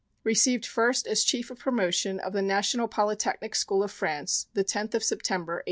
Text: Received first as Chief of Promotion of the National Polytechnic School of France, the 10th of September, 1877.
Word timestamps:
Received 0.23 0.65
first 0.65 1.05
as 1.05 1.23
Chief 1.23 1.51
of 1.51 1.59
Promotion 1.59 2.19
of 2.19 2.33
the 2.33 2.41
National 2.41 2.87
Polytechnic 2.87 3.53
School 3.53 3.83
of 3.83 3.91
France, 3.91 4.47
the 4.55 4.63
10th 4.63 4.95
of 4.95 5.03
September, 5.03 5.57
1877. 5.59 5.59